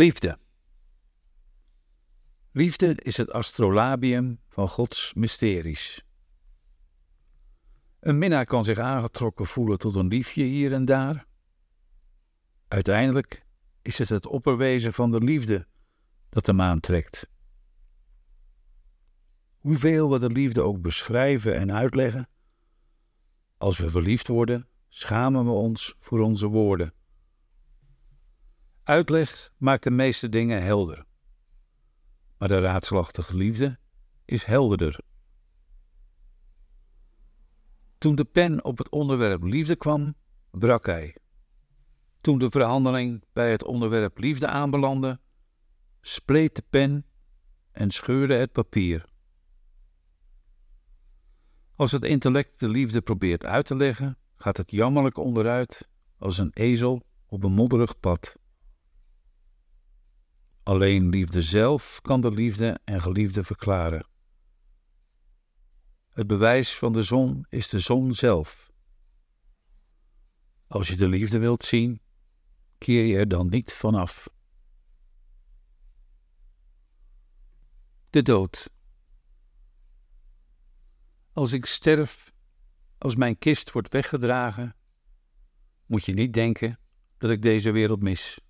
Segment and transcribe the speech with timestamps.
[0.00, 0.38] Liefde.
[2.52, 6.04] Liefde is het astrolabium van Gods mysteries.
[8.00, 11.26] Een minnaar kan zich aangetrokken voelen tot een liefje hier en daar.
[12.68, 13.46] Uiteindelijk
[13.82, 15.66] is het het opperwezen van de liefde
[16.28, 17.28] dat hem aantrekt.
[19.58, 22.28] Hoeveel we de liefde ook beschrijven en uitleggen,
[23.56, 26.94] als we verliefd worden, schamen we ons voor onze woorden.
[28.90, 31.04] Uitleg maakt de meeste dingen helder.
[32.38, 33.78] Maar de raadselachtige liefde
[34.24, 35.00] is helderder.
[37.98, 40.14] Toen de pen op het onderwerp liefde kwam,
[40.50, 41.16] brak hij.
[42.16, 45.20] Toen de verhandeling bij het onderwerp liefde aanbelandde,
[46.00, 47.06] spleet de pen
[47.72, 49.04] en scheurde het papier.
[51.76, 55.88] Als het intellect de liefde probeert uit te leggen, gaat het jammerlijk onderuit
[56.18, 58.38] als een ezel op een modderig pad.
[60.70, 64.06] Alleen liefde zelf kan de liefde en geliefde verklaren.
[66.08, 68.72] Het bewijs van de zon is de zon zelf.
[70.66, 72.00] Als je de liefde wilt zien,
[72.78, 74.28] keer je er dan niet vanaf.
[78.10, 78.70] De dood.
[81.32, 82.32] Als ik sterf,
[82.98, 84.76] als mijn kist wordt weggedragen,
[85.86, 86.78] moet je niet denken
[87.18, 88.40] dat ik deze wereld mis.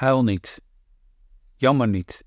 [0.00, 0.62] Huil niet.
[1.56, 2.24] Jammer niet.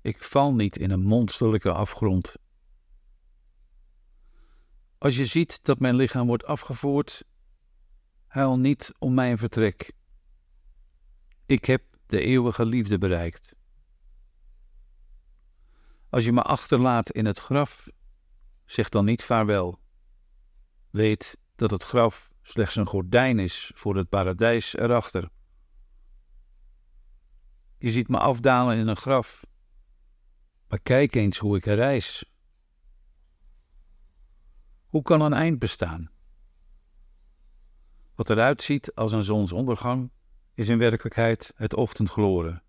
[0.00, 2.34] Ik val niet in een monsterlijke afgrond.
[4.98, 7.24] Als je ziet dat mijn lichaam wordt afgevoerd,
[8.26, 9.92] huil niet om mijn vertrek.
[11.46, 13.54] Ik heb de eeuwige liefde bereikt.
[16.10, 17.88] Als je me achterlaat in het graf,
[18.64, 19.80] zeg dan niet vaarwel.
[20.90, 25.32] Weet dat het graf slechts een gordijn is voor het paradijs erachter.
[27.84, 29.46] Je ziet me afdalen in een graf.
[30.68, 32.32] Maar kijk eens hoe ik reis.
[34.86, 36.10] Hoe kan een eind bestaan?
[38.14, 40.10] Wat eruit ziet als een zonsondergang,
[40.54, 42.62] is in werkelijkheid het ochtendgloren.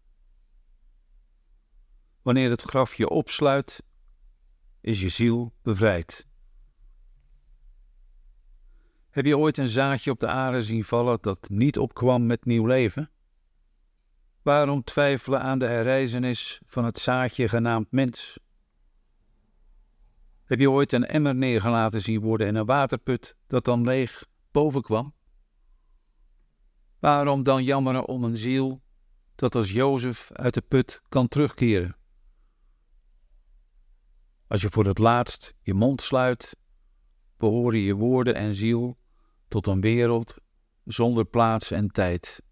[2.22, 3.84] Wanneer het graf je opsluit,
[4.81, 6.28] is je ziel bevrijd.
[9.09, 12.66] Heb je ooit een zaadje op de aarde zien vallen dat niet opkwam met nieuw
[12.66, 13.09] leven?
[14.45, 18.39] Waarom twijfelen aan de herrijzenis van het zaadje genaamd mens?
[20.44, 24.81] Heb je ooit een emmer neergelaten zien worden in een waterput dat dan leeg boven
[24.81, 25.13] kwam?
[27.00, 28.81] Waarom dan jammeren om een ziel
[29.35, 31.95] dat als Jozef uit de put kan terugkeren?
[34.47, 36.56] Als je voor het laatst je mond sluit,
[37.38, 38.97] behoren je woorden en ziel
[39.47, 40.35] tot een wereld
[40.83, 42.44] zonder plaats en tijd.